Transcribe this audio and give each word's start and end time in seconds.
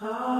Ah. 0.00 0.33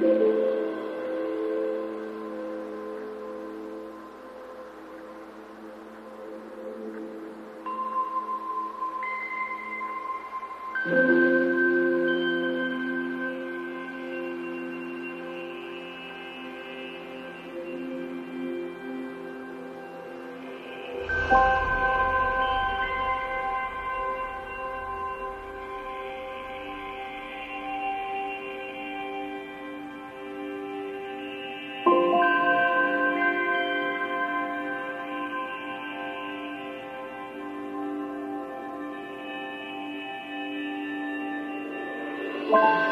you. 0.00 0.50
Bye. 42.50 42.89